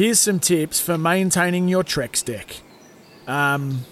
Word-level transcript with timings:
Here's 0.00 0.18
some 0.18 0.40
tips 0.40 0.80
for 0.80 0.96
maintaining 0.96 1.68
your 1.68 1.84
Trex 1.84 2.24
deck. 2.24 2.62
Um, 3.26 3.84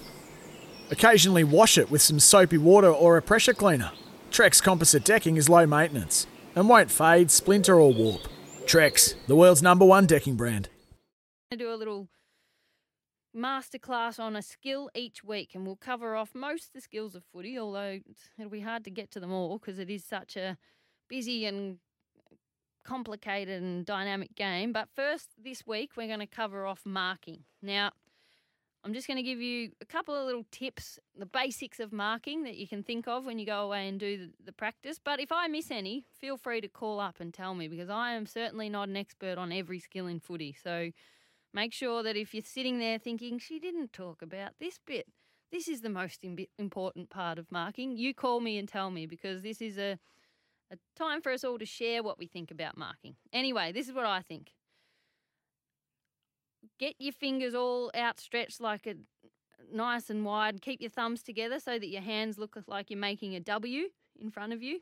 occasionally 0.91 1.45
wash 1.45 1.77
it 1.77 1.91
with 1.91 2.01
some 2.01 2.19
soapy 2.19 2.57
water 2.57 2.91
or 2.91 3.19
a 3.19 3.21
pressure 3.21 3.53
cleaner. 3.53 3.91
Trex 4.31 4.63
composite 4.63 5.05
decking 5.05 5.37
is 5.37 5.51
low 5.51 5.67
maintenance 5.67 6.27
and 6.57 6.67
won't 6.67 6.91
fade, 6.91 7.31
splinter, 7.31 7.79
or 7.79 7.93
warp. 7.93 8.23
Trex, 8.65 9.17
the 9.27 9.37
world's 9.37 9.63
number 9.63 9.85
one 9.85 10.07
decking 10.07 10.35
brand. 10.35 10.71
to 11.51 11.59
do 11.59 11.71
a 11.71 11.77
little 11.77 12.09
masterclass 13.37 14.19
on 14.19 14.35
a 14.35 14.41
skill 14.41 14.89
each 14.95 15.23
week, 15.23 15.51
and 15.55 15.67
we'll 15.67 15.77
cover 15.77 16.17
off 16.17 16.31
most 16.35 16.69
of 16.69 16.73
the 16.73 16.81
skills 16.81 17.17
of 17.17 17.23
footy, 17.31 17.59
although 17.59 18.01
it'll 18.39 18.51
be 18.51 18.61
hard 18.61 18.83
to 18.85 18.91
get 18.91 19.11
to 19.11 19.21
them 19.21 19.31
all 19.31 19.59
because 19.59 19.79
it 19.79 19.91
is 19.91 20.07
such 20.07 20.39
a 20.39 20.57
busy 21.07 21.45
and 21.45 21.81
complicated 22.85 23.63
and 23.63 23.85
dynamic 23.85 24.35
game. 24.35 24.73
But 24.73 24.89
first, 24.95 25.29
this 25.43 25.67
week, 25.67 25.93
we're 25.97 26.07
going 26.07 26.21
to 26.21 26.27
cover 26.27 26.67
off 26.67 26.81
marking. 26.85 27.45
Now, 27.63 27.93
I'm 28.85 28.95
just 28.95 29.07
going 29.07 29.17
to 29.17 29.23
give 29.23 29.41
you 29.41 29.73
a 29.81 29.85
couple 29.85 30.15
of 30.15 30.25
little 30.25 30.47
tips, 30.51 30.99
the 31.17 31.27
basics 31.27 31.81
of 31.81 31.93
marking 31.93 32.45
that 32.45 32.57
you 32.57 32.69
can 32.69 32.83
think 32.83 33.09
of 33.09 33.25
when 33.25 33.39
you 33.39 33.45
go 33.45 33.61
away 33.61 33.89
and 33.89 33.99
do 33.99 34.17
the, 34.17 34.31
the 34.45 34.53
practice. 34.53 34.99
But 35.03 35.21
if 35.21 35.33
I 35.33 35.49
miss 35.49 35.71
any, 35.71 36.07
feel 36.21 36.37
free 36.37 36.61
to 36.61 36.69
call 36.69 37.01
up 37.01 37.17
and 37.21 37.35
tell 37.35 37.55
me 37.55 37.69
because 37.69 37.91
I 37.91 38.13
am 38.13 38.25
certainly 38.25 38.69
not 38.69 38.89
an 38.89 38.97
expert 38.97 39.37
on 39.37 39.53
every 39.53 39.81
skill 39.81 40.07
in 40.07 40.21
footy. 40.21 40.57
So 40.63 40.93
make 41.53 41.73
sure 41.73 42.03
that 42.03 42.17
if 42.17 42.33
you're 42.33 42.43
sitting 42.43 42.79
there 42.79 42.99
thinking, 42.99 43.39
she 43.39 43.59
didn't 43.59 43.93
talk 43.93 44.23
about 44.23 44.53
this 44.61 44.79
bit, 44.87 45.07
this 45.51 45.67
is 45.67 45.81
the 45.81 45.91
most 45.91 46.21
Im- 46.23 46.47
important 46.59 47.11
part 47.11 47.39
of 47.39 47.51
marking, 47.51 47.97
you 47.97 48.15
call 48.15 48.41
me 48.41 48.59
and 48.59 48.69
tell 48.69 48.91
me 48.91 49.07
because 49.07 49.43
this 49.43 49.61
is 49.61 49.77
a, 49.77 49.99
a 50.71 50.77
time 50.97 51.21
for 51.23 51.33
us 51.33 51.45
all 51.45 51.59
to 51.59 51.67
share 51.67 52.03
what 52.03 52.19
we 52.19 52.27
think 52.27 52.51
about 52.51 52.77
marking. 52.77 53.17
Anyway, 53.33 53.73
this 53.73 53.89
is 53.89 53.95
what 53.95 54.07
I 54.07 54.23
think 54.23 54.53
get 56.79 56.95
your 56.99 57.13
fingers 57.13 57.55
all 57.55 57.91
outstretched 57.97 58.61
like 58.61 58.87
a 58.87 58.95
nice 59.73 60.11
and 60.11 60.25
wide. 60.25 60.63
Keep 60.63 60.81
your 60.81 60.91
thumbs 60.91 61.23
together 61.23 61.59
so 61.59 61.79
that 61.79 61.89
your 61.89 62.03
hands 62.03 62.39
look 62.39 62.57
like 62.67 62.91
you're 62.91 62.99
making 62.99 63.35
a 63.35 63.41
W 63.41 63.89
in 64.21 64.31
front 64.31 64.53
of 64.53 64.63
you. 64.63 64.81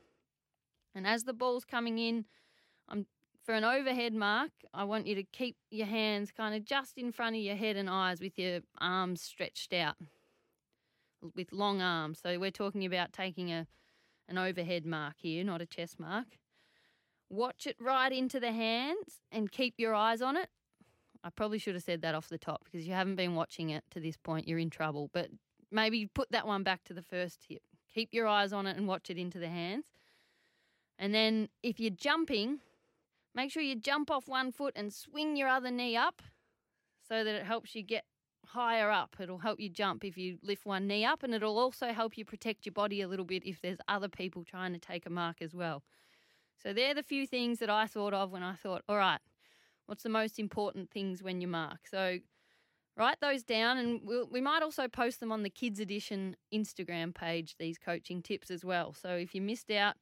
And 0.95 1.05
as 1.05 1.23
the 1.23 1.33
ball's 1.33 1.65
coming 1.65 1.97
in, 1.97 2.25
I'm 2.89 3.05
for 3.43 3.53
an 3.53 3.63
overhead 3.63 4.13
mark, 4.13 4.51
I 4.73 4.83
want 4.83 5.07
you 5.07 5.15
to 5.15 5.23
keep 5.23 5.55
your 5.71 5.87
hands 5.87 6.31
kind 6.35 6.53
of 6.53 6.65
just 6.65 6.97
in 6.97 7.13
front 7.13 7.35
of 7.35 7.41
your 7.41 7.55
head 7.55 7.77
and 7.77 7.89
eyes 7.89 8.19
with 8.19 8.37
your 8.37 8.59
arms 8.79 9.21
stretched 9.21 9.73
out 9.73 9.95
with 11.33 11.53
long 11.53 11.81
arms. 11.81 12.19
So 12.21 12.37
we're 12.39 12.51
talking 12.51 12.85
about 12.85 13.13
taking 13.13 13.51
a 13.51 13.65
an 14.27 14.37
overhead 14.37 14.85
mark 14.85 15.15
here, 15.17 15.43
not 15.43 15.61
a 15.61 15.65
chest 15.65 15.99
mark. 15.99 16.37
Watch 17.29 17.67
it 17.67 17.75
right 17.79 18.11
into 18.11 18.39
the 18.39 18.51
hands 18.51 19.21
and 19.31 19.51
keep 19.51 19.75
your 19.77 19.93
eyes 19.93 20.21
on 20.21 20.37
it. 20.37 20.49
I 21.23 21.29
probably 21.29 21.57
should 21.57 21.75
have 21.75 21.83
said 21.83 22.01
that 22.03 22.15
off 22.15 22.29
the 22.29 22.37
top 22.37 22.63
because 22.65 22.87
you 22.87 22.93
haven't 22.93 23.15
been 23.15 23.35
watching 23.35 23.69
it 23.69 23.83
to 23.91 23.99
this 23.99 24.15
point, 24.17 24.47
you're 24.47 24.59
in 24.59 24.69
trouble. 24.69 25.09
But 25.13 25.29
maybe 25.71 26.05
put 26.05 26.31
that 26.31 26.47
one 26.47 26.63
back 26.63 26.83
to 26.85 26.93
the 26.93 27.01
first 27.01 27.45
tip. 27.47 27.61
Keep 27.93 28.13
your 28.13 28.27
eyes 28.27 28.53
on 28.53 28.67
it 28.67 28.77
and 28.77 28.87
watch 28.87 29.09
it 29.09 29.17
into 29.17 29.39
the 29.39 29.49
hands. 29.49 29.85
And 30.99 31.13
then 31.13 31.49
if 31.63 31.79
you're 31.79 31.89
jumping, 31.89 32.59
make 33.35 33.51
sure 33.51 33.61
you 33.61 33.75
jump 33.75 34.09
off 34.09 34.27
one 34.27 34.51
foot 34.51 34.73
and 34.75 34.93
swing 34.93 35.35
your 35.35 35.47
other 35.47 35.71
knee 35.71 35.95
up 35.95 36.21
so 37.07 37.23
that 37.23 37.35
it 37.35 37.43
helps 37.43 37.75
you 37.75 37.83
get 37.83 38.05
higher 38.57 38.89
up. 38.89 39.15
It'll 39.19 39.37
help 39.37 39.59
you 39.59 39.69
jump 39.69 40.03
if 40.03 40.17
you 40.17 40.39
lift 40.41 40.65
one 40.65 40.87
knee 40.87 41.05
up, 41.05 41.21
and 41.21 41.31
it'll 41.33 41.59
also 41.59 41.93
help 41.93 42.17
you 42.17 42.25
protect 42.25 42.65
your 42.65 42.73
body 42.73 43.01
a 43.01 43.07
little 43.07 43.23
bit 43.23 43.45
if 43.45 43.61
there's 43.61 43.77
other 43.87 44.09
people 44.09 44.43
trying 44.43 44.73
to 44.73 44.79
take 44.79 45.05
a 45.05 45.11
mark 45.11 45.41
as 45.41 45.53
well. 45.53 45.83
So, 46.61 46.73
they're 46.73 46.95
the 46.95 47.03
few 47.03 47.27
things 47.27 47.59
that 47.59 47.69
I 47.69 47.85
thought 47.85 48.15
of 48.15 48.31
when 48.31 48.41
I 48.41 48.55
thought, 48.55 48.81
all 48.89 48.97
right, 48.97 49.19
what's 49.85 50.01
the 50.01 50.09
most 50.09 50.39
important 50.39 50.89
things 50.89 51.21
when 51.21 51.39
you 51.39 51.47
mark? 51.47 51.87
So, 51.87 52.17
write 52.97 53.21
those 53.21 53.43
down, 53.43 53.77
and 53.77 54.01
we'll, 54.03 54.27
we 54.27 54.41
might 54.41 54.63
also 54.63 54.87
post 54.87 55.19
them 55.19 55.31
on 55.31 55.43
the 55.43 55.51
Kids 55.51 55.79
Edition 55.79 56.35
Instagram 56.51 57.13
page, 57.13 57.55
these 57.59 57.77
coaching 57.77 58.23
tips 58.23 58.49
as 58.49 58.65
well. 58.65 58.91
So, 58.91 59.09
if 59.09 59.35
you 59.35 59.41
missed 59.41 59.69
out, 59.69 59.97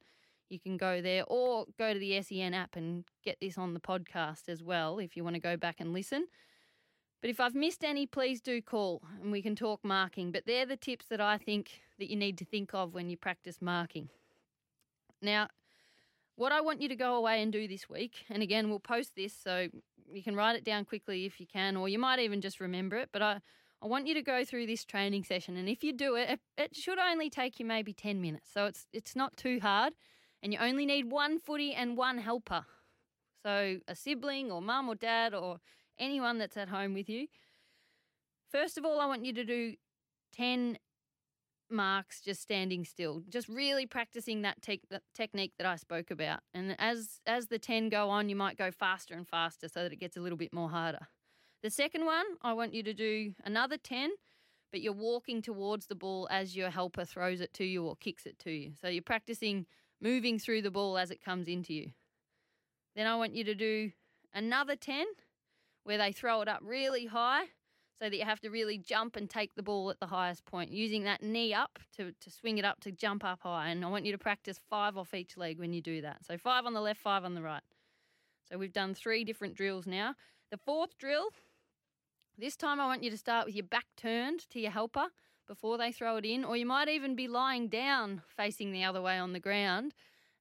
you 0.48 0.58
can 0.58 0.78
go 0.78 1.02
there 1.02 1.24
or 1.26 1.66
go 1.78 1.92
to 1.92 1.98
the 1.98 2.22
SEN 2.22 2.54
app 2.54 2.74
and 2.74 3.04
get 3.22 3.36
this 3.38 3.58
on 3.58 3.74
the 3.74 3.80
podcast 3.80 4.48
as 4.48 4.62
well 4.62 4.98
if 4.98 5.14
you 5.14 5.24
want 5.24 5.34
to 5.34 5.40
go 5.40 5.58
back 5.58 5.76
and 5.78 5.92
listen. 5.92 6.26
But 7.20 7.30
if 7.30 7.40
I've 7.40 7.54
missed 7.54 7.82
any, 7.82 8.06
please 8.06 8.40
do 8.40 8.60
call 8.60 9.02
and 9.22 9.32
we 9.32 9.42
can 9.42 9.56
talk 9.56 9.80
marking. 9.84 10.32
But 10.32 10.46
they're 10.46 10.66
the 10.66 10.76
tips 10.76 11.06
that 11.06 11.20
I 11.20 11.38
think 11.38 11.80
that 11.98 12.10
you 12.10 12.16
need 12.16 12.38
to 12.38 12.44
think 12.44 12.74
of 12.74 12.94
when 12.94 13.08
you 13.08 13.16
practice 13.16 13.58
marking. 13.60 14.10
Now, 15.22 15.48
what 16.36 16.52
I 16.52 16.60
want 16.60 16.82
you 16.82 16.88
to 16.88 16.96
go 16.96 17.16
away 17.16 17.42
and 17.42 17.50
do 17.50 17.66
this 17.66 17.88
week, 17.88 18.26
and 18.28 18.42
again, 18.42 18.68
we'll 18.68 18.78
post 18.78 19.12
this 19.16 19.32
so 19.32 19.68
you 20.12 20.22
can 20.22 20.36
write 20.36 20.56
it 20.56 20.64
down 20.64 20.84
quickly 20.84 21.24
if 21.24 21.40
you 21.40 21.46
can, 21.46 21.76
or 21.76 21.88
you 21.88 21.98
might 21.98 22.18
even 22.18 22.40
just 22.40 22.60
remember 22.60 22.96
it. 22.96 23.08
But 23.12 23.22
I, 23.22 23.40
I 23.82 23.86
want 23.86 24.06
you 24.06 24.14
to 24.14 24.22
go 24.22 24.44
through 24.44 24.66
this 24.66 24.84
training 24.84 25.24
session, 25.24 25.56
and 25.56 25.68
if 25.68 25.82
you 25.82 25.92
do 25.92 26.14
it, 26.14 26.38
it, 26.58 26.76
should 26.76 26.98
only 26.98 27.30
take 27.30 27.58
you 27.58 27.66
maybe 27.66 27.92
10 27.92 28.20
minutes. 28.20 28.50
So 28.52 28.66
it's, 28.66 28.86
it's 28.92 29.16
not 29.16 29.36
too 29.36 29.60
hard, 29.60 29.94
and 30.42 30.52
you 30.52 30.58
only 30.58 30.86
need 30.86 31.10
one 31.10 31.38
footy 31.38 31.72
and 31.72 31.96
one 31.96 32.18
helper. 32.18 32.66
So 33.42 33.78
a 33.88 33.94
sibling, 33.94 34.50
or 34.50 34.60
mum, 34.60 34.88
or 34.88 34.94
dad, 34.94 35.34
or 35.34 35.58
anyone 35.98 36.38
that's 36.38 36.56
at 36.56 36.68
home 36.68 36.94
with 36.94 37.08
you. 37.08 37.26
First 38.50 38.78
of 38.78 38.84
all, 38.84 39.00
I 39.00 39.06
want 39.06 39.24
you 39.24 39.32
to 39.34 39.44
do 39.44 39.74
10 40.34 40.78
marks 41.70 42.20
just 42.20 42.42
standing 42.42 42.84
still, 42.84 43.22
just 43.28 43.48
really 43.48 43.86
practicing 43.86 44.42
that, 44.42 44.62
te- 44.62 44.82
that 44.90 45.02
technique 45.14 45.52
that 45.58 45.66
I 45.66 45.76
spoke 45.76 46.10
about. 46.10 46.40
And 46.54 46.76
as 46.78 47.20
as 47.26 47.48
the 47.48 47.58
10 47.58 47.88
go 47.88 48.08
on, 48.08 48.28
you 48.28 48.36
might 48.36 48.56
go 48.56 48.70
faster 48.70 49.14
and 49.14 49.26
faster 49.26 49.68
so 49.68 49.82
that 49.82 49.92
it 49.92 50.00
gets 50.00 50.16
a 50.16 50.20
little 50.20 50.38
bit 50.38 50.52
more 50.52 50.70
harder. 50.70 51.08
The 51.62 51.70
second 51.70 52.04
one, 52.04 52.24
I 52.42 52.52
want 52.52 52.74
you 52.74 52.82
to 52.84 52.94
do 52.94 53.34
another 53.44 53.76
10, 53.76 54.10
but 54.70 54.80
you're 54.80 54.92
walking 54.92 55.42
towards 55.42 55.86
the 55.86 55.94
ball 55.94 56.28
as 56.30 56.56
your 56.56 56.70
helper 56.70 57.04
throws 57.04 57.40
it 57.40 57.52
to 57.54 57.64
you 57.64 57.84
or 57.84 57.96
kicks 57.96 58.26
it 58.26 58.38
to 58.40 58.50
you. 58.50 58.72
So 58.80 58.88
you're 58.88 59.02
practicing 59.02 59.66
moving 60.00 60.38
through 60.38 60.62
the 60.62 60.70
ball 60.70 60.98
as 60.98 61.10
it 61.10 61.24
comes 61.24 61.48
into 61.48 61.72
you. 61.72 61.90
Then 62.94 63.06
I 63.06 63.16
want 63.16 63.34
you 63.34 63.44
to 63.44 63.54
do 63.54 63.90
another 64.32 64.76
10 64.76 65.06
where 65.86 65.98
they 65.98 66.12
throw 66.12 66.40
it 66.42 66.48
up 66.48 66.58
really 66.62 67.06
high 67.06 67.44
so 67.98 68.10
that 68.10 68.16
you 68.16 68.24
have 68.24 68.40
to 68.40 68.50
really 68.50 68.76
jump 68.76 69.16
and 69.16 69.30
take 69.30 69.54
the 69.54 69.62
ball 69.62 69.88
at 69.88 70.00
the 70.00 70.06
highest 70.06 70.44
point, 70.44 70.70
using 70.70 71.04
that 71.04 71.22
knee 71.22 71.54
up 71.54 71.78
to, 71.96 72.12
to 72.20 72.30
swing 72.30 72.58
it 72.58 72.64
up 72.64 72.80
to 72.80 72.92
jump 72.92 73.24
up 73.24 73.40
high. 73.42 73.68
And 73.68 73.84
I 73.84 73.88
want 73.88 74.04
you 74.04 74.12
to 74.12 74.18
practice 74.18 74.60
five 74.68 74.98
off 74.98 75.14
each 75.14 75.36
leg 75.36 75.58
when 75.58 75.72
you 75.72 75.80
do 75.80 76.02
that. 76.02 76.18
So 76.26 76.36
five 76.36 76.66
on 76.66 76.74
the 76.74 76.80
left, 76.80 77.00
five 77.00 77.24
on 77.24 77.34
the 77.34 77.40
right. 77.40 77.62
So 78.50 78.58
we've 78.58 78.72
done 78.72 78.94
three 78.94 79.24
different 79.24 79.54
drills 79.54 79.86
now. 79.86 80.14
The 80.50 80.58
fourth 80.58 80.98
drill, 80.98 81.28
this 82.36 82.56
time 82.56 82.80
I 82.80 82.86
want 82.86 83.02
you 83.02 83.10
to 83.10 83.16
start 83.16 83.46
with 83.46 83.54
your 83.54 83.64
back 83.64 83.86
turned 83.96 84.40
to 84.50 84.60
your 84.60 84.72
helper 84.72 85.06
before 85.48 85.78
they 85.78 85.92
throw 85.92 86.16
it 86.16 86.24
in, 86.24 86.44
or 86.44 86.56
you 86.56 86.66
might 86.66 86.88
even 86.88 87.14
be 87.14 87.28
lying 87.28 87.68
down 87.68 88.22
facing 88.36 88.72
the 88.72 88.84
other 88.84 89.00
way 89.00 89.18
on 89.18 89.32
the 89.32 89.40
ground. 89.40 89.94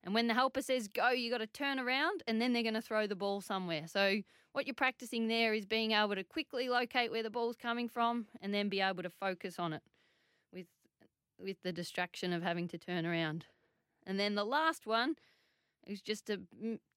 And 0.05 0.13
when 0.13 0.27
the 0.27 0.35
helper 0.35 0.61
says 0.61 0.87
go, 0.87 1.09
you 1.09 1.31
got 1.31 1.39
to 1.39 1.47
turn 1.47 1.79
around 1.79 2.23
and 2.27 2.39
then 2.39 2.53
they're 2.53 2.63
going 2.63 2.75
to 2.75 2.81
throw 2.81 3.07
the 3.07 3.15
ball 3.15 3.41
somewhere. 3.41 3.87
So 3.87 4.21
what 4.53 4.67
you're 4.67 4.75
practicing 4.75 5.27
there 5.27 5.53
is 5.53 5.65
being 5.65 5.91
able 5.91 6.15
to 6.15 6.23
quickly 6.23 6.69
locate 6.69 7.11
where 7.11 7.23
the 7.23 7.31
ball's 7.31 7.57
coming 7.57 7.89
from 7.89 8.27
and 8.39 8.53
then 8.53 8.69
be 8.69 8.79
able 8.79 9.03
to 9.03 9.09
focus 9.09 9.59
on 9.59 9.73
it 9.73 9.81
with 10.53 10.67
with 11.39 11.57
the 11.63 11.73
distraction 11.73 12.31
of 12.31 12.43
having 12.43 12.67
to 12.69 12.77
turn 12.77 13.05
around. 13.05 13.45
And 14.05 14.19
then 14.19 14.35
the 14.35 14.45
last 14.45 14.85
one 14.85 15.15
is 15.85 16.01
just 16.01 16.29
a 16.29 16.39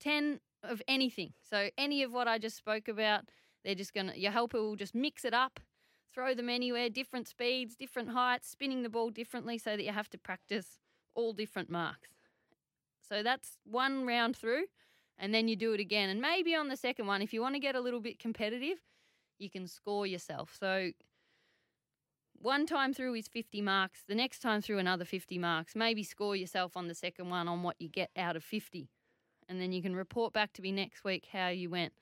10 0.01 0.41
of 0.63 0.83
anything. 0.87 1.33
So 1.49 1.71
any 1.77 2.03
of 2.03 2.13
what 2.13 2.29
I 2.29 2.39
just 2.39 2.57
spoke 2.57 2.89
about, 2.89 3.25
they're 3.65 3.75
just 3.75 3.95
going 3.95 4.09
to 4.09 4.19
your 4.19 4.33
helper 4.33 4.61
will 4.61 4.77
just 4.77 4.95
mix 4.95 5.25
it 5.25 5.35
up, 5.35 5.61
throw 6.13 6.35
them 6.35 6.49
anywhere, 6.49 6.89
different 6.89 7.27
speeds, 7.27 7.75
different 7.75 8.11
heights, 8.11 8.49
spinning 8.49 8.83
the 8.83 8.89
ball 8.89 9.11
differently 9.11 9.59
so 9.59 9.77
that 9.77 9.83
you 9.83 9.93
have 9.93 10.11
to 10.11 10.19
practice 10.19 10.79
all 11.15 11.33
different 11.33 11.71
marks. 11.71 12.18
So 13.09 13.23
that's 13.23 13.59
one 13.65 14.07
round 14.07 14.37
through 14.37 14.65
and 15.19 15.35
then 15.35 15.49
you 15.49 15.57
do 15.57 15.73
it 15.73 15.81
again. 15.81 16.11
And 16.11 16.21
maybe 16.21 16.55
on 16.55 16.69
the 16.69 16.77
second 16.77 17.07
one, 17.07 17.23
if 17.23 17.33
you 17.33 17.41
want 17.41 17.55
to 17.55 17.61
get 17.61 17.75
a 17.75 17.81
little 17.81 18.01
bit 18.01 18.19
competitive, 18.19 18.79
you 19.39 19.51
can 19.51 19.67
score 19.67 20.07
yourself. 20.07 20.57
So 20.59 20.91
one 22.41 22.67
time 22.67 22.95
through 22.95 23.15
is 23.15 23.27
50 23.27 23.61
marks, 23.63 24.05
the 24.07 24.15
next 24.15 24.41
time 24.41 24.61
through 24.61 24.79
another 24.79 25.05
50 25.05 25.39
marks. 25.39 25.75
Maybe 25.75 26.03
score 26.03 26.37
yourself 26.37 26.77
on 26.77 26.87
the 26.87 26.95
second 26.95 27.31
one 27.31 27.49
on 27.49 27.63
what 27.63 27.77
you 27.79 27.89
get 27.89 28.11
out 28.17 28.37
of 28.37 28.45
50. 28.45 28.89
And 29.49 29.61
then 29.61 29.73
you 29.73 29.83
can 29.83 29.97
report 29.97 30.33
back 30.33 30.53
to 30.55 30.63
me 30.63 30.71
next 30.71 31.05
week 31.05 31.29
how 31.33 31.49
you 31.49 31.71
went. 31.71 31.95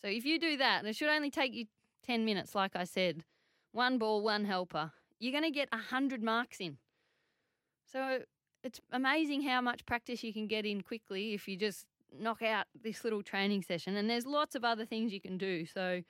So 0.00 0.08
if 0.08 0.24
you 0.24 0.38
do 0.38 0.56
that, 0.56 0.78
and 0.78 0.88
it 0.88 0.96
should 0.96 1.08
only 1.08 1.30
take 1.30 1.52
you 1.52 1.66
10 2.06 2.24
minutes, 2.24 2.54
like 2.54 2.74
I 2.74 2.84
said, 2.84 3.24
one 3.72 3.98
ball, 3.98 4.22
one 4.22 4.44
helper, 4.44 4.92
you're 5.18 5.32
going 5.32 5.44
to 5.44 5.50
get 5.50 5.68
100 5.72 6.22
marks 6.22 6.58
in. 6.58 6.78
So 7.92 8.20
it's 8.62 8.80
amazing 8.92 9.42
how 9.42 9.60
much 9.60 9.84
practice 9.86 10.22
you 10.22 10.32
can 10.32 10.46
get 10.46 10.64
in 10.64 10.82
quickly 10.82 11.34
if 11.34 11.48
you 11.48 11.56
just 11.56 11.86
knock 12.18 12.42
out 12.42 12.66
this 12.82 13.04
little 13.04 13.22
training 13.22 13.62
session. 13.62 13.96
And 13.96 14.08
there's 14.08 14.26
lots 14.26 14.54
of 14.54 14.64
other 14.64 14.84
things 14.84 15.12
you 15.12 15.20
can 15.20 15.38
do. 15.38 15.66
So 15.66 16.02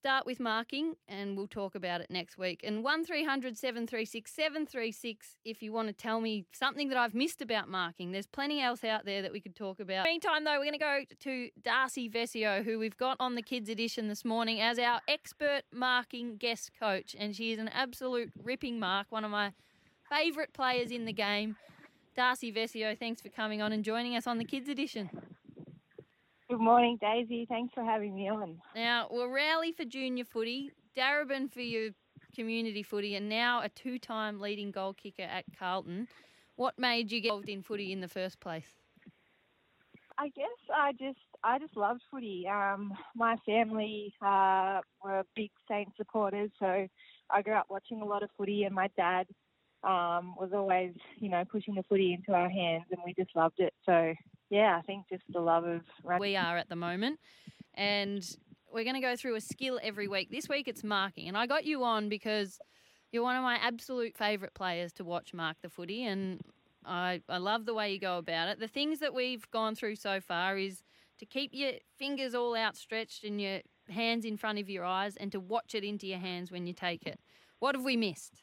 start 0.00 0.24
with 0.24 0.40
marking 0.40 0.94
and 1.08 1.36
we'll 1.36 1.46
talk 1.46 1.74
about 1.74 2.00
it 2.00 2.10
next 2.10 2.38
week. 2.38 2.62
And 2.64 2.82
1300 2.82 3.58
736 3.58 4.32
736 4.32 5.36
if 5.44 5.62
you 5.62 5.72
want 5.72 5.88
to 5.88 5.92
tell 5.92 6.20
me 6.20 6.46
something 6.52 6.88
that 6.88 6.96
I've 6.96 7.14
missed 7.14 7.42
about 7.42 7.68
marking. 7.68 8.12
There's 8.12 8.26
plenty 8.26 8.62
else 8.62 8.82
out 8.82 9.04
there 9.04 9.20
that 9.20 9.32
we 9.32 9.40
could 9.40 9.54
talk 9.54 9.78
about. 9.78 10.06
Meantime, 10.06 10.44
though, 10.44 10.58
we're 10.58 10.64
going 10.64 10.72
to 10.72 10.78
go 10.78 11.00
to 11.20 11.50
Darcy 11.62 12.08
Vescio, 12.08 12.64
who 12.64 12.78
we've 12.78 12.96
got 12.96 13.18
on 13.20 13.34
the 13.34 13.42
Kids 13.42 13.68
Edition 13.68 14.08
this 14.08 14.24
morning 14.24 14.60
as 14.60 14.78
our 14.78 15.00
expert 15.06 15.62
marking 15.72 16.36
guest 16.36 16.70
coach. 16.78 17.14
And 17.18 17.36
she 17.36 17.52
is 17.52 17.58
an 17.58 17.68
absolute 17.68 18.32
ripping 18.42 18.78
mark, 18.78 19.08
one 19.10 19.24
of 19.24 19.30
my 19.30 19.52
favourite 20.10 20.52
players 20.52 20.90
in 20.90 21.04
the 21.04 21.12
game. 21.12 21.56
Darcy 22.16 22.52
Vescio, 22.52 22.98
thanks 22.98 23.20
for 23.22 23.28
coming 23.28 23.62
on 23.62 23.72
and 23.72 23.84
joining 23.84 24.16
us 24.16 24.26
on 24.26 24.38
the 24.38 24.44
Kids 24.44 24.68
Edition. 24.68 25.08
Good 26.50 26.58
morning, 26.58 26.98
Daisy. 27.00 27.46
Thanks 27.48 27.72
for 27.72 27.84
having 27.84 28.14
me 28.14 28.28
on. 28.28 28.60
Now, 28.74 29.06
we're 29.10 29.32
Rowley 29.32 29.72
for 29.72 29.84
junior 29.84 30.24
footy, 30.24 30.72
Darebin 30.96 31.50
for 31.50 31.60
your 31.60 31.90
community 32.34 32.82
footy, 32.82 33.14
and 33.14 33.28
now 33.28 33.62
a 33.62 33.68
two 33.68 33.98
time 33.98 34.40
leading 34.40 34.72
goal 34.72 34.92
kicker 34.92 35.22
at 35.22 35.44
Carlton. 35.56 36.08
What 36.56 36.78
made 36.78 37.12
you 37.12 37.20
get 37.20 37.28
involved 37.28 37.48
in 37.48 37.62
footy 37.62 37.92
in 37.92 38.00
the 38.00 38.08
first 38.08 38.40
place? 38.40 38.66
I 40.18 40.28
guess 40.36 40.46
I 40.74 40.92
just 40.92 41.18
I 41.44 41.58
just 41.58 41.76
loved 41.76 42.02
footy. 42.10 42.46
Um, 42.46 42.92
my 43.14 43.36
family 43.46 44.12
uh, 44.20 44.80
were 45.02 45.22
big 45.36 45.50
Saints 45.68 45.92
supporters, 45.96 46.50
so 46.58 46.86
I 47.30 47.42
grew 47.42 47.54
up 47.54 47.66
watching 47.70 48.02
a 48.02 48.04
lot 48.04 48.22
of 48.24 48.30
footy, 48.36 48.64
and 48.64 48.74
my 48.74 48.90
dad 48.96 49.26
um, 49.82 50.34
was 50.36 50.50
always, 50.52 50.92
you 51.18 51.28
know, 51.28 51.44
pushing 51.50 51.74
the 51.74 51.82
footy 51.84 52.12
into 52.12 52.32
our 52.32 52.48
hands, 52.48 52.84
and 52.90 53.00
we 53.04 53.14
just 53.14 53.34
loved 53.34 53.58
it. 53.58 53.72
So 53.86 54.14
yeah, 54.50 54.76
I 54.76 54.82
think 54.82 55.06
just 55.08 55.22
the 55.32 55.40
love 55.40 55.64
of 55.64 55.82
running. 56.04 56.20
We 56.20 56.36
are 56.36 56.56
at 56.56 56.68
the 56.68 56.76
moment, 56.76 57.18
and 57.74 58.24
we're 58.72 58.84
going 58.84 58.96
to 58.96 59.00
go 59.00 59.16
through 59.16 59.36
a 59.36 59.40
skill 59.40 59.80
every 59.82 60.08
week. 60.08 60.30
This 60.30 60.48
week 60.48 60.68
it's 60.68 60.84
marking, 60.84 61.28
and 61.28 61.36
I 61.36 61.46
got 61.46 61.64
you 61.64 61.84
on 61.84 62.08
because 62.08 62.58
you're 63.12 63.22
one 63.22 63.36
of 63.36 63.42
my 63.42 63.56
absolute 63.56 64.16
favourite 64.16 64.54
players 64.54 64.92
to 64.94 65.04
watch 65.04 65.32
mark 65.32 65.56
the 65.62 65.70
footy, 65.70 66.04
and 66.04 66.40
I, 66.84 67.22
I 67.28 67.38
love 67.38 67.66
the 67.66 67.74
way 67.74 67.92
you 67.92 67.98
go 67.98 68.18
about 68.18 68.48
it. 68.48 68.60
The 68.60 68.68
things 68.68 69.00
that 69.00 69.14
we've 69.14 69.48
gone 69.50 69.74
through 69.74 69.96
so 69.96 70.20
far 70.20 70.58
is 70.58 70.82
to 71.18 71.26
keep 71.26 71.50
your 71.52 71.72
fingers 71.98 72.34
all 72.34 72.56
outstretched 72.56 73.24
and 73.24 73.40
your 73.40 73.60
hands 73.88 74.24
in 74.24 74.36
front 74.36 74.58
of 74.58 74.70
your 74.70 74.84
eyes 74.84 75.16
and 75.16 75.30
to 75.32 75.40
watch 75.40 75.74
it 75.74 75.84
into 75.84 76.06
your 76.06 76.18
hands 76.18 76.50
when 76.50 76.66
you 76.66 76.72
take 76.72 77.06
it. 77.06 77.20
What 77.58 77.74
have 77.74 77.84
we 77.84 77.96
missed? 77.96 78.42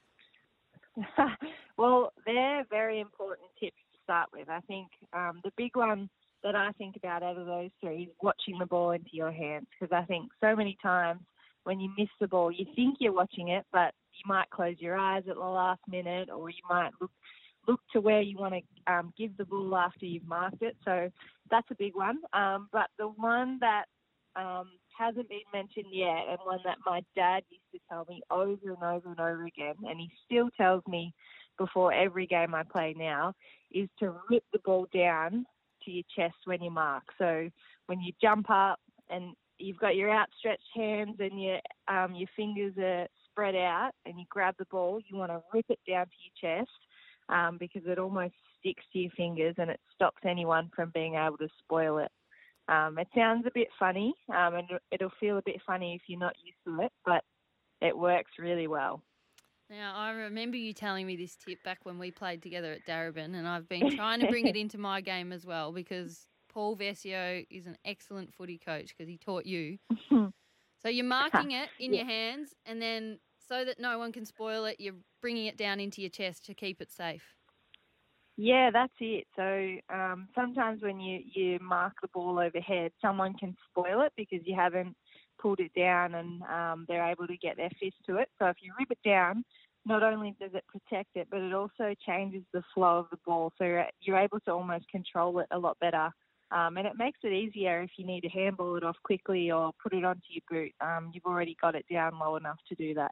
well, 1.78 2.14
they're 2.26 2.66
very 2.70 3.00
important 3.00 3.50
tips 3.60 3.78
to 3.94 4.00
start 4.04 4.30
with. 4.34 4.50
I 4.50 4.62
think 4.62 4.88
um, 5.14 5.42
the 5.44 5.52
big 5.58 5.76
one 5.76 6.10
that 6.44 6.56
I 6.56 6.72
think 6.74 6.96
about 6.96 7.24
out 7.24 7.38
of 7.38 7.46
those 7.46 7.70
three 7.82 8.04
is 8.04 8.16
watching 8.22 8.58
the 8.60 8.66
ball 8.66 8.92
into 8.92 9.10
your 9.12 9.32
hands 9.32 9.68
because 9.80 9.94
I 9.94 10.06
think 10.06 10.30
so 10.42 10.56
many 10.56 10.78
times 10.82 11.22
when 11.64 11.80
you 11.80 11.90
miss 11.98 12.10
the 12.22 12.28
ball, 12.28 12.52
you 12.52 12.66
think 12.76 12.98
you're 13.00 13.14
watching 13.14 13.50
it, 13.50 13.66
but 13.74 13.94
you 14.14 14.24
might 14.26 14.50
close 14.50 14.76
your 14.80 14.98
eyes 14.98 15.24
at 15.30 15.36
the 15.36 15.42
last 15.42 15.82
minute, 15.88 16.30
or 16.30 16.50
you 16.50 16.62
might 16.70 16.92
look 17.02 17.12
look 17.68 17.82
to 17.92 18.00
where 18.00 18.22
you 18.22 18.38
want 18.38 18.54
to 18.54 18.94
um, 18.94 19.14
give 19.18 19.36
the 19.36 19.44
ball 19.44 19.76
after 19.76 20.06
you've 20.06 20.26
marked 20.26 20.62
it. 20.62 20.78
So 20.86 21.10
that's 21.52 21.70
a 21.70 21.76
big 21.76 21.96
one. 21.96 22.20
Um, 22.32 22.70
but 22.72 22.88
the 22.98 23.08
one 23.08 23.60
that 23.60 23.86
um, 24.38 24.70
hasn't 24.98 25.30
been 25.30 25.40
mentioned 25.54 25.88
yet, 25.92 26.26
and 26.30 26.38
one 26.44 26.60
that 26.66 26.78
my 26.86 27.02
dad 27.16 27.44
used 27.50 27.64
to 27.74 27.80
tell 27.90 28.06
me 28.10 28.22
over 28.32 28.74
and 28.74 28.84
over 28.84 29.10
and 29.10 29.20
over 29.20 29.46
again, 29.46 29.76
and 29.88 30.00
he 30.00 30.12
still 30.26 30.50
tells 30.58 30.84
me 30.88 31.14
before 31.58 31.92
every 31.94 32.28
game 32.28 32.54
I 32.54 32.64
play 32.64 32.96
now, 32.98 33.34
is 33.72 33.90
to 34.00 34.14
rip 34.30 34.44
the 34.54 34.60
ball 34.60 34.88
down 34.94 35.46
to 35.84 35.92
your 35.92 36.04
chest 36.16 36.36
when 36.46 36.62
you 36.62 36.72
mark. 36.72 37.04
So 37.18 37.50
when 37.88 38.00
you 38.02 38.14
jump 38.22 38.50
up 38.50 38.80
and 39.10 39.34
you've 39.58 39.80
got 39.80 39.96
your 39.96 40.12
outstretched 40.12 40.70
hands 40.76 41.16
and 41.20 41.42
your 41.42 41.60
um, 41.88 42.14
your 42.16 42.30
fingers 42.36 42.74
are 42.78 43.08
spread 43.32 43.56
out 43.56 43.92
and 44.06 44.20
you 44.20 44.26
grab 44.30 44.56
the 44.60 44.66
ball, 44.66 45.00
you 45.08 45.18
want 45.18 45.32
to 45.32 45.42
rip 45.54 45.66
it 45.70 45.80
down 45.88 46.06
to 46.06 46.12
your 46.46 46.60
chest 46.60 46.72
um, 47.30 47.58
because 47.60 47.84
it 47.86 48.00
almost 48.00 48.34
sticks 48.60 48.84
to 48.94 49.00
your 49.00 49.12
fingers 49.12 49.56
and 49.58 49.70
it 49.70 49.80
stops 49.94 50.22
anyone 50.26 50.70
from 50.76 50.92
being 50.94 51.16
able 51.16 51.38
to 51.38 51.50
spoil 51.60 52.00
it. 52.00 52.12
Um, 52.68 52.98
it 53.00 53.08
sounds 53.16 53.46
a 53.48 53.52
bit 53.54 53.69
funny 53.80 54.14
um, 54.30 54.56
and 54.56 54.68
it'll 54.92 55.12
feel 55.19 55.38
a 55.38 55.42
bit 55.42 55.62
funny 55.66 55.96
if 55.96 56.02
you're 56.08 56.19
not 56.19 56.36
used 56.44 56.58
to 56.66 56.86
it, 56.86 56.92
but 57.06 57.24
it 57.81 57.98
works 57.98 58.31
really 58.40 58.68
well. 58.68 59.02
Now, 59.69 59.94
I 59.96 60.12
remember 60.12 60.58
you 60.58 60.74
telling 60.74 61.06
me 61.06 61.18
this 61.18 61.36
tip 61.36 61.62
back 61.64 61.80
when 61.84 62.00
we 62.00 62.10
played 62.10 62.42
together 62.42 62.72
at 62.72 62.86
Darebin, 62.86 63.36
and 63.36 63.48
I've 63.48 63.68
been 63.68 63.96
trying 63.96 64.22
to 64.22 64.28
bring 64.28 64.48
it 64.48 64.56
into 64.56 64.78
my 64.78 65.02
game 65.02 65.34
as 65.34 65.46
well 65.46 65.74
because 65.74 66.25
Paul 66.50 66.78
Vescio 66.78 67.46
is 67.50 67.68
an 67.68 67.78
excellent 67.84 68.34
footy 68.34 68.58
coach 68.58 68.94
because 68.98 69.10
he 69.10 69.18
taught 69.18 69.46
you. 69.46 69.78
so 70.10 70.90
you're 70.90 71.06
marking 71.06 71.52
it 71.52 71.70
in 71.80 71.94
yeah. 71.94 72.00
your 72.00 72.08
hands, 72.08 72.54
and 72.66 72.81
then 72.81 73.20
so 73.48 73.66
that 73.66 73.80
no 73.80 73.98
one 73.98 74.12
can 74.12 74.25
spoil 74.25 74.66
it, 74.66 74.78
you're 74.80 74.96
bringing 75.22 75.46
it 75.46 75.58
down 75.58 75.80
into 75.80 76.02
your 76.02 76.10
chest 76.10 76.46
to 76.46 76.54
keep 76.54 76.81
it 76.81 76.92
safe. 76.92 77.37
Yeah, 78.38 78.69
that's 78.72 78.94
it. 79.00 79.25
So 79.36 79.94
um, 79.94 80.28
sometimes 80.36 80.84
when 80.84 81.00
you, 81.00 81.22
you 81.34 81.57
mark 81.60 81.94
the 82.01 82.07
ball 82.10 82.38
overhead, 82.38 82.92
someone 83.01 83.34
can 83.34 83.56
spoil 83.69 84.01
it 84.01 84.13
because 84.16 84.45
you 84.45 84.56
haven't 84.56 84.95
pulled 85.42 85.60
it 85.60 85.72
down 85.75 86.16
and 86.16 86.44
um, 86.44 86.86
they're 86.88 87.10
able 87.10 87.25
to 87.28 87.38
get 87.38 87.57
their 87.57 87.72
fist 87.80 87.95
to 88.06 88.18
it. 88.18 88.30
So 88.38 88.45
if 88.45 88.57
you 88.62 88.74
rip 88.78 88.92
it 88.92 89.00
down, 89.04 89.44
not 89.86 90.04
only 90.04 90.36
does 90.39 90.51
it 90.54 90.66
protect 90.68 91.16
it, 91.16 91.28
but 91.31 91.42
it 91.42 91.54
also 91.54 91.95
changes 92.06 92.44
the 92.54 92.62
flow 92.75 93.00
of 93.00 93.07
the 93.10 93.18
ball. 93.25 93.54
So 93.57 93.63
you're, 94.01 94.18
able 94.18 94.39
to 94.42 94.51
almost 94.51 94.88
control 94.89 95.39
it 95.39 95.48
a 95.51 95.57
lot 95.57 95.80
better. 95.80 96.10
Um, 96.51 96.78
and 96.78 96.86
it 96.86 96.94
makes 96.98 97.19
it 97.24 97.34
easier 97.34 97.81
if 97.81 97.92
you 97.98 98.06
need 98.06 98.22
to 98.22 98.30
handball 98.30 98.75
it 98.75 98.84
off 98.84 98.98
quickly 99.04 99.51
or 99.51 99.72
put 99.81 99.94
it 99.94 100.06
onto 100.06 100.22
your 100.30 100.44
boot. 100.50 100.72
Um, 100.80 101.12
you've 101.13 101.25
already 101.25 101.57
got 101.60 101.75
it 101.75 101.86
down 101.92 102.19
low 102.19 102.36
enough 102.36 102.57
to 102.69 102.75
do 102.75 102.94
that. 102.94 103.12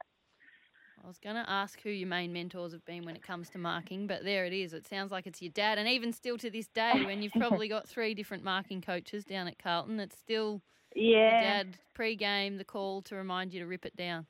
I 1.06 1.08
was 1.08 1.18
going 1.20 1.36
to 1.36 1.48
ask 1.48 1.80
who 1.82 1.90
your 1.90 2.08
main 2.08 2.32
mentors 2.32 2.72
have 2.72 2.84
been 2.84 3.04
when 3.04 3.14
it 3.14 3.22
comes 3.22 3.48
to 3.50 3.58
marking, 3.58 4.08
but 4.08 4.24
there 4.24 4.44
it 4.44 4.52
is. 4.52 4.72
It 4.72 4.88
sounds 4.88 5.12
like 5.12 5.28
it's 5.28 5.40
your 5.40 5.52
dad. 5.52 5.78
And 5.78 5.86
even 5.86 6.12
still 6.12 6.36
to 6.38 6.50
this 6.50 6.66
day, 6.66 7.04
when 7.04 7.22
you've 7.22 7.32
probably 7.32 7.68
got 7.68 7.88
three 7.88 8.12
different 8.12 8.42
marking 8.42 8.80
coaches 8.80 9.24
down 9.24 9.46
at 9.46 9.56
Carlton, 9.56 10.00
it's 10.00 10.18
still 10.18 10.62
yeah. 10.96 11.40
dad 11.40 11.78
pre-game 11.94 12.56
the 12.56 12.64
call 12.64 13.02
to 13.02 13.14
remind 13.14 13.54
you 13.54 13.60
to 13.60 13.66
rip 13.66 13.86
it 13.86 13.94
down. 13.94 14.26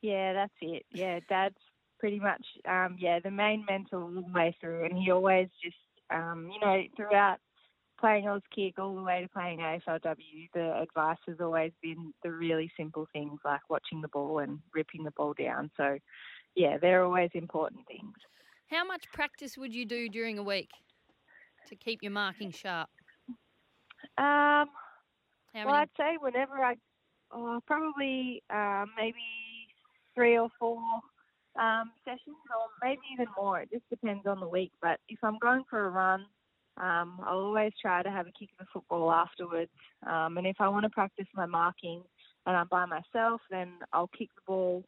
Yeah, 0.00 0.32
that's 0.32 0.54
it. 0.62 0.86
Yeah, 0.92 1.20
dad's 1.28 1.58
pretty 1.98 2.20
much 2.20 2.44
um, 2.66 2.96
yeah 2.98 3.18
the 3.20 3.30
main 3.30 3.66
mentor 3.68 4.02
all 4.02 4.10
the 4.10 4.32
way 4.32 4.56
through, 4.58 4.86
and 4.86 4.96
he 4.96 5.10
always 5.10 5.48
just 5.62 5.76
um, 6.08 6.48
you 6.50 6.58
know 6.58 6.82
throughout 6.96 7.36
playing 7.98 8.28
Oz 8.28 8.42
kick 8.54 8.78
all 8.78 8.94
the 8.94 9.02
way 9.02 9.22
to 9.22 9.28
playing 9.28 9.60
AFLW, 9.60 10.50
the 10.54 10.80
advice 10.80 11.18
has 11.26 11.36
always 11.40 11.72
been 11.82 12.12
the 12.22 12.30
really 12.30 12.70
simple 12.76 13.06
things 13.12 13.38
like 13.44 13.60
watching 13.68 14.00
the 14.00 14.08
ball 14.08 14.38
and 14.38 14.58
ripping 14.74 15.04
the 15.04 15.10
ball 15.12 15.34
down. 15.38 15.70
So 15.76 15.98
yeah, 16.54 16.78
they're 16.78 17.04
always 17.04 17.30
important 17.34 17.86
things. 17.86 18.14
How 18.70 18.84
much 18.84 19.04
practice 19.12 19.56
would 19.56 19.74
you 19.74 19.84
do 19.84 20.08
during 20.08 20.38
a 20.38 20.42
week 20.42 20.70
to 21.68 21.76
keep 21.76 22.02
your 22.02 22.12
marking 22.12 22.50
sharp? 22.50 22.88
Um, 24.18 24.68
well, 25.54 25.74
I'd 25.74 25.88
say 25.96 26.16
whenever 26.20 26.54
I, 26.62 26.74
oh, 27.32 27.60
probably 27.66 28.42
uh, 28.50 28.84
maybe 28.96 29.16
three 30.14 30.38
or 30.38 30.48
four 30.58 30.78
um, 31.58 31.92
sessions, 32.04 32.36
or 32.50 32.68
maybe 32.82 33.00
even 33.12 33.26
more. 33.36 33.60
It 33.60 33.70
just 33.70 33.88
depends 33.88 34.26
on 34.26 34.40
the 34.40 34.48
week. 34.48 34.72
But 34.82 35.00
if 35.08 35.18
I'm 35.22 35.38
going 35.38 35.64
for 35.68 35.86
a 35.86 35.90
run, 35.90 36.26
um, 36.78 37.20
I'll 37.24 37.38
always 37.38 37.72
try 37.80 38.02
to 38.02 38.10
have 38.10 38.26
a 38.26 38.32
kick 38.38 38.50
of 38.58 38.66
the 38.66 38.70
football 38.72 39.10
afterwards. 39.10 39.70
Um, 40.06 40.36
and 40.38 40.46
if 40.46 40.56
I 40.60 40.68
want 40.68 40.84
to 40.84 40.90
practice 40.90 41.26
my 41.34 41.46
marking 41.46 42.02
and 42.44 42.56
I'm 42.56 42.68
by 42.68 42.84
myself, 42.86 43.40
then 43.50 43.72
I'll 43.92 44.10
kick 44.18 44.28
the 44.36 44.42
ball 44.46 44.84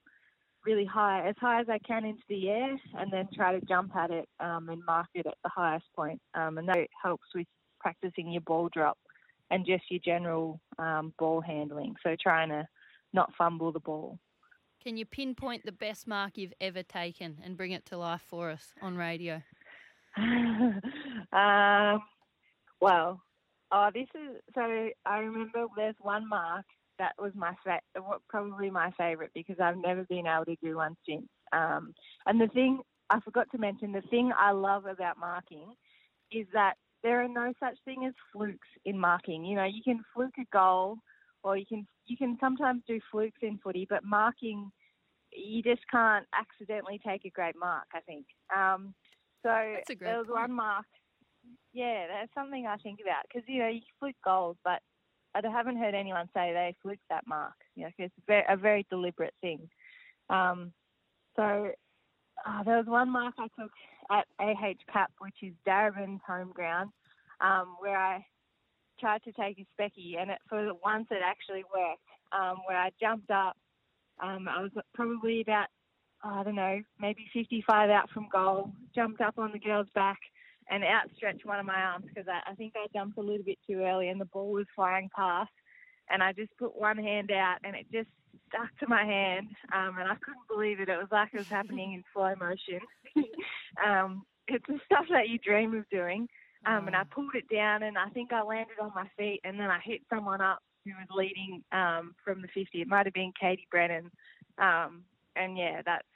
really 0.65 0.85
high, 0.85 1.27
as 1.27 1.35
high 1.41 1.61
as 1.61 1.69
I 1.69 1.79
can 1.79 2.05
into 2.05 2.23
the 2.29 2.51
air, 2.51 2.77
and 2.99 3.13
then 3.13 3.29
try 3.35 3.59
to 3.59 3.67
jump 3.67 3.97
at 3.97 4.11
it 4.11 4.29
um, 4.41 4.69
and 4.69 4.85
mark 4.85 5.07
it 5.15 5.27
at 5.27 5.39
the 5.43 5.49
highest 5.49 5.87
point. 5.97 6.21
Um, 6.35 6.59
and 6.59 6.69
that 6.69 6.89
helps 7.03 7.27
with 7.35 7.47
practicing 7.81 8.31
your 8.31 8.43
ball 8.43 8.69
drop 8.73 8.99
and 9.51 9.65
just 9.65 9.85
your 9.91 10.01
general 10.05 10.61
um, 10.79 11.15
ball 11.19 11.41
handling. 11.41 11.95
So 12.03 12.17
trying 12.21 12.51
to 12.51 12.69
not 13.15 13.33
fumble 13.39 13.73
the 13.73 13.81
ball. 13.81 14.19
Can 14.83 14.97
you 14.97 15.07
pinpoint 15.07 15.65
the 15.65 15.73
best 15.73 16.07
mark 16.07 16.37
you've 16.37 16.55
ever 16.61 16.83
taken 16.83 17.39
and 17.43 17.57
bring 17.57 17.73
it 17.73 17.87
to 17.87 17.97
life 17.97 18.23
for 18.27 18.51
us 18.51 18.75
on 18.81 18.97
radio? 18.97 19.43
Um, 21.33 22.03
well, 22.81 23.21
oh, 23.73 23.89
this 23.93 24.09
is 24.15 24.41
so. 24.55 24.89
I 25.07 25.19
remember 25.19 25.67
there's 25.77 25.95
one 26.01 26.29
mark 26.29 26.65
that 26.99 27.13
was 27.19 27.33
my 27.35 27.55
fa- 27.65 28.03
probably 28.29 28.71
my 28.71 28.91
favourite 28.99 29.31
because 29.35 29.57
I've 29.61 29.79
never 29.79 30.05
been 30.05 30.27
able 30.27 30.45
to 30.47 30.57
do 30.63 30.77
one 30.77 30.97
since. 31.09 31.29
Um, 31.53 31.95
and 32.27 32.41
the 32.41 32.49
thing 32.49 32.81
I 33.11 33.21
forgot 33.21 33.47
to 33.53 33.59
mention, 33.59 33.93
the 33.93 34.03
thing 34.03 34.33
I 34.37 34.51
love 34.51 34.87
about 34.87 35.19
marking 35.19 35.73
is 36.33 36.47
that 36.53 36.75
there 37.03 37.23
are 37.23 37.29
no 37.29 37.53
such 37.61 37.77
thing 37.85 38.05
as 38.07 38.15
flukes 38.33 38.69
in 38.85 38.99
marking. 38.99 39.45
You 39.45 39.57
know, 39.57 39.65
you 39.65 39.83
can 39.83 40.03
fluke 40.15 40.35
a 40.39 40.45
goal, 40.53 40.97
or 41.43 41.57
you 41.57 41.67
can 41.67 41.87
you 42.07 42.17
can 42.17 42.37
sometimes 42.41 42.83
do 42.87 43.01
flukes 43.11 43.41
in 43.43 43.59
footy, 43.63 43.87
but 43.89 44.05
marking, 44.05 44.71
you 45.33 45.63
just 45.63 45.83
can't 45.91 46.27
accidentally 46.35 47.01
take 47.07 47.25
a 47.25 47.31
great 47.31 47.55
mark. 47.57 47.87
I 47.95 48.01
think. 48.01 48.27
Um, 48.55 48.95
so 49.43 49.95
there 50.01 50.19
was 50.19 50.27
point. 50.27 50.41
one 50.41 50.53
mark. 50.53 50.87
Yeah, 51.73 52.07
that's 52.09 52.35
something 52.35 52.67
I 52.67 52.77
think 52.77 53.01
about 53.03 53.25
because 53.29 53.49
you 53.49 53.61
know 53.61 53.69
you 53.69 53.81
fluke 54.01 54.17
goals, 54.25 54.57
but 54.65 54.81
I 55.35 55.41
haven't 55.49 55.79
heard 55.79 55.95
anyone 55.95 56.29
say 56.35 56.53
they 56.53 56.75
flicked 56.83 57.09
that 57.11 57.27
mark. 57.27 57.53
You 57.77 57.85
know, 57.85 57.91
it's 57.99 58.15
very, 58.27 58.45
a 58.49 58.57
very 58.57 58.87
deliberate 58.91 59.35
thing. 59.41 59.69
Um, 60.31 60.73
so 61.37 61.71
uh, 62.47 62.63
there 62.65 62.79
was 62.79 62.87
one 62.87 63.11
mark 63.11 63.35
I 63.39 63.49
took 63.61 63.71
at 64.11 64.27
AH 64.41 64.93
Capp, 64.93 65.13
which 65.19 65.37
is 65.43 65.53
Darebin's 65.67 66.21
home 66.27 66.51
ground, 66.55 66.91
um, 67.41 67.77
where 67.79 67.99
I 67.99 68.25
tried 68.99 69.23
to 69.25 69.33
take 69.33 69.59
a 69.59 69.67
specky, 69.81 70.21
and 70.21 70.31
it, 70.31 70.39
for 70.49 70.73
once 70.83 71.07
it 71.11 71.23
actually 71.25 71.65
worked. 71.75 72.01
Um, 72.31 72.59
where 72.67 72.77
I 72.77 72.91
jumped 73.01 73.31
up, 73.31 73.57
um, 74.23 74.49
I 74.49 74.61
was 74.61 74.71
probably 74.93 75.41
about 75.41 75.69
I 76.23 76.43
don't 76.43 76.57
know, 76.57 76.81
maybe 76.99 77.29
55 77.33 77.91
out 77.91 78.11
from 78.11 78.29
goal, 78.33 78.73
jumped 78.95 79.21
up 79.21 79.39
on 79.39 79.53
the 79.53 79.59
girl's 79.59 79.89
back 79.95 80.19
and 80.71 80.85
outstretched 80.85 81.47
one 81.47 81.61
of 81.61 81.67
my 81.67 81.81
arms 81.81 82.07
because 82.09 82.29
I, 82.29 82.51
I 82.51 82.55
think 82.55 82.75
I 82.77 82.87
jumped 82.93 83.19
a 83.19 83.23
little 83.23 83.45
bit 83.45 83.59
too 83.67 83.81
early 83.81 84.09
and 84.09 84.21
the 84.21 84.27
ball 84.27 84.53
was 84.53 84.67
flying 84.75 85.09
past. 85.15 85.51
And 86.11 86.23
I 86.23 86.33
just 86.33 86.57
put 86.59 86.79
one 86.79 86.97
hand 86.97 87.31
out 87.31 87.59
and 87.65 87.77
it 87.77 87.87
just 87.93 88.09
stuck 88.49 88.77
to 88.81 88.89
my 88.89 89.05
hand. 89.05 89.49
Um, 89.75 89.99
and 89.99 90.11
I 90.11 90.15
couldn't 90.17 90.49
believe 90.49 90.81
it. 90.81 90.89
It 90.89 90.97
was 90.97 91.09
like 91.13 91.31
it 91.33 91.39
was 91.39 91.49
happening 91.49 91.93
in 91.93 92.03
slow 92.13 92.35
motion. 92.35 92.81
um, 93.87 94.23
it's 94.47 94.65
the 94.67 94.81
stuff 94.87 95.05
that 95.11 95.29
you 95.29 95.39
dream 95.39 95.75
of 95.75 95.89
doing. 95.91 96.29
Um, 96.67 96.87
and 96.87 96.97
I 96.97 97.05
pulled 97.05 97.35
it 97.35 97.49
down 97.55 97.83
and 97.83 97.97
I 97.97 98.09
think 98.09 98.33
I 98.33 98.43
landed 98.43 98.79
on 98.81 98.93
my 98.95 99.09
feet 99.17 99.41
and 99.45 99.61
then 99.61 99.71
I 99.71 99.79
hit 99.85 100.01
someone 100.11 100.41
up 100.41 100.59
who 100.85 100.93
was 100.93 101.09
leading 101.15 101.63
um, 101.73 102.15
from 102.25 102.43
the 102.43 102.49
50. 102.49 102.81
It 102.81 102.89
might 102.89 103.07
have 103.07 103.15
been 103.15 103.33
Katie 103.39 103.69
Brennan. 103.71 104.11
Um, 104.59 105.05
and 105.37 105.57
yeah, 105.57 105.83
that's 105.85 106.07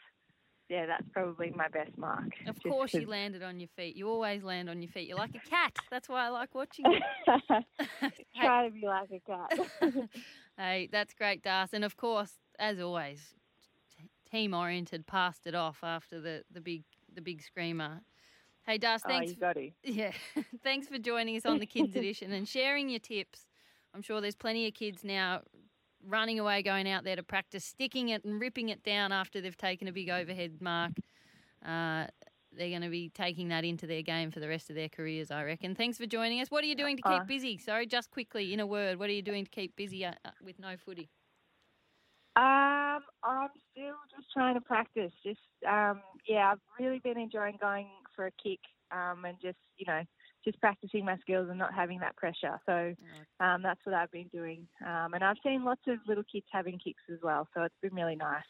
yeah, 0.73 0.87
that's 0.87 1.07
probably 1.13 1.53
my 1.55 1.69
best 1.69 1.99
mark. 1.99 2.31
Of 2.47 2.57
course, 2.63 2.95
you 2.95 3.07
landed 3.07 3.43
on 3.43 3.61
your 3.61 3.69
feet. 3.77 3.95
You 3.95 4.09
always 4.09 4.43
land 4.43 4.71
on 4.71 4.81
your 4.81 4.91
feet. 4.91 5.07
You're 5.07 5.19
like 5.19 5.35
a 5.35 5.51
cat. 5.51 5.77
That's 5.91 6.09
why 6.09 6.25
I 6.25 6.29
like 6.31 6.55
watching 6.55 6.87
you. 6.87 7.01
Try 8.41 8.69
to 8.69 8.71
be 8.73 8.87
like 8.87 9.11
a 9.11 9.21
cat. 9.21 10.09
hey, 10.57 10.89
that's 10.91 11.13
great, 11.13 11.43
Das. 11.43 11.75
And 11.75 11.85
of 11.85 11.99
course, 11.99 12.33
as 12.59 12.81
always, 12.81 13.35
t- 13.95 14.09
team 14.31 14.55
oriented, 14.55 15.07
passed 15.07 15.47
it 15.47 15.55
off 15.55 15.81
after 15.83 16.23
the, 16.23 16.43
the 16.51 16.63
big 16.63 16.85
the 17.15 17.21
big 17.21 17.43
screamer. 17.43 18.01
Hey, 18.65 18.79
Das, 18.79 19.03
oh, 19.05 19.09
thanks. 19.09 19.33
Oh, 19.37 19.41
got 19.41 19.57
it. 19.59 19.75
Yeah, 19.85 20.13
thanks 20.63 20.89
for 20.89 20.97
joining 20.97 21.37
us 21.37 21.45
on 21.45 21.59
the 21.59 21.67
Kids 21.67 21.95
Edition 21.97 22.33
and 22.33 22.49
sharing 22.49 22.89
your 22.89 23.01
tips. 23.01 23.47
I'm 23.95 24.01
sure 24.01 24.23
there's 24.23 24.37
plenty 24.37 24.67
of 24.67 24.73
kids 24.73 25.05
now 25.05 25.43
running 26.07 26.39
away, 26.39 26.63
going 26.63 26.89
out 26.89 27.05
there 27.05 27.17
to 27.17 27.23
practice, 27.23 27.65
sticking 27.65 28.11
it 28.11 28.25
and 28.25 28.41
ripping 28.41 28.69
it 28.69 28.83
down 28.83 29.13
after 29.13 29.41
they've 29.41 29.57
taken 29.57 29.89
a 29.89 29.93
big 29.93 30.11
overhead 30.11 30.61
mark. 30.61 30.93
Uh, 31.65 32.07
they're 32.57 32.69
going 32.69 32.83
to 32.83 32.91
be 32.91 33.09
taking 33.09 33.49
that 33.49 33.65
into 33.65 33.87
their 33.87 34.03
game 34.03 34.31
for 34.31 34.41
the 34.41 34.49
rest 34.49 34.69
of 34.69 34.77
their 34.77 34.89
careers, 34.89 35.31
I 35.31 35.45
reckon. 35.45 35.75
Thanks 35.75 35.97
for 35.99 36.07
joining 36.07 36.41
us. 36.41 36.51
What 36.51 36.65
are 36.65 36.67
you 36.67 36.75
doing 36.75 36.97
to 36.97 37.03
keep 37.03 37.23
uh, 37.23 37.25
busy? 37.25 37.59
Sorry, 37.59 37.87
just 37.87 38.11
quickly, 38.11 38.53
in 38.53 38.61
a 38.61 38.67
word, 38.67 38.99
what 38.99 39.09
are 39.09 39.13
you 39.13 39.23
doing 39.23 39.45
to 39.45 39.51
keep 39.51 39.75
busy 39.77 40.05
uh, 40.05 40.13
uh, 40.25 40.31
with 40.45 40.59
no 40.59 40.77
footy? 40.77 41.09
Um, 42.35 43.01
I'm 43.23 43.49
still 43.73 43.95
just 44.15 44.31
trying 44.33 44.55
to 44.55 44.61
practice. 44.61 45.13
Just 45.25 45.41
um, 45.69 46.01
yeah, 46.27 46.53
I've 46.53 46.61
really 46.81 46.99
been 46.99 47.19
enjoying 47.19 47.59
going 47.61 47.89
for 48.17 48.27
a 48.27 48.31
kick 48.43 48.61
um, 48.91 49.25
and 49.27 49.37
just 49.41 49.59
you 49.77 49.85
know 49.87 50.03
just 50.45 50.61
practicing 50.61 51.05
my 51.05 51.17
skills 51.19 51.49
and 51.49 51.59
not 51.59 51.75
having 51.75 52.01
that 52.01 52.17
pressure. 52.17 52.61
So 52.67 52.95
um, 53.41 53.63
that's 53.63 53.81
what 53.85 53.95
I've 53.95 54.11
been 54.11 54.29
doing. 54.29 54.67
Um, 54.85 55.15
and 55.15 55.23
I've 55.23 55.37
seen 55.45 55.65
lots 55.65 55.83
of 55.89 55.99
little 56.07 56.25
kids 56.31 56.47
having 56.53 56.79
kicks 56.79 57.03
as 57.13 57.19
well, 57.23 57.49
so 57.55 57.63
it's 57.63 57.75
been 57.81 57.95
really 57.95 58.17
nice. 58.17 58.45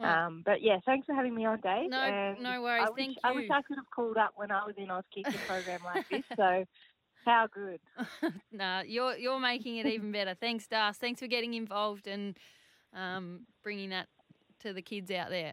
Um, 0.00 0.42
but 0.44 0.60
yeah, 0.60 0.78
thanks 0.84 1.06
for 1.06 1.14
having 1.14 1.34
me 1.34 1.46
on, 1.46 1.60
Dave. 1.60 1.88
No, 1.88 1.98
and 1.98 2.42
no 2.42 2.62
worries. 2.62 2.84
I 2.86 2.90
wish, 2.90 2.98
Thank 2.98 3.10
you. 3.10 3.20
I 3.22 3.32
wish 3.32 3.48
I 3.50 3.62
could 3.62 3.76
have 3.76 3.90
called 3.94 4.16
up 4.16 4.32
when 4.34 4.50
I 4.50 4.64
was 4.64 4.74
in 4.76 4.88
Auskick 4.88 5.28
a 5.28 5.38
program 5.46 5.80
like 5.84 6.08
this. 6.10 6.24
So 6.36 6.64
how 7.24 7.46
good. 7.52 7.80
nah, 8.52 8.82
you're 8.82 9.16
you're 9.16 9.40
making 9.40 9.76
it 9.76 9.86
even 9.86 10.10
better. 10.10 10.34
Thanks, 10.34 10.66
Das. 10.66 10.98
Thanks 10.98 11.20
for 11.20 11.28
getting 11.28 11.54
involved 11.54 12.06
and 12.06 12.36
um, 12.92 13.46
bringing 13.62 13.90
that 13.90 14.08
to 14.60 14.72
the 14.72 14.82
kids 14.82 15.10
out 15.10 15.30
there. 15.30 15.52